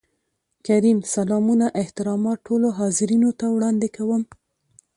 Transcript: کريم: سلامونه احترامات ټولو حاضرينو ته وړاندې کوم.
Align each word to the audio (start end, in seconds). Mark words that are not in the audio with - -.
کريم: 0.67 0.99
سلامونه 1.15 1.65
احترامات 1.81 2.37
ټولو 2.47 2.67
حاضرينو 2.79 3.29
ته 3.39 3.45
وړاندې 3.55 3.87
کوم. 3.95 4.21